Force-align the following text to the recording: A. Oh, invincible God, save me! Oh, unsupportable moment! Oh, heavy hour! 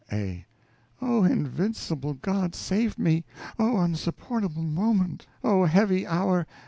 A. 0.11 0.47
Oh, 0.99 1.23
invincible 1.23 2.15
God, 2.15 2.55
save 2.55 2.97
me! 2.97 3.23
Oh, 3.59 3.77
unsupportable 3.77 4.63
moment! 4.63 5.27
Oh, 5.43 5.65
heavy 5.65 6.07
hour! 6.07 6.47